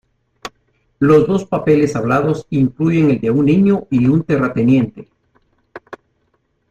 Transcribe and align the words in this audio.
Los 0.97 1.27
dos 1.27 1.45
papeles 1.45 1.95
hablados 1.95 2.47
incluyen 2.49 3.11
el 3.11 3.21
de 3.21 3.29
un 3.29 3.45
niño 3.45 3.85
y 3.91 4.07
un 4.07 4.23
terrateniente. 4.23 5.07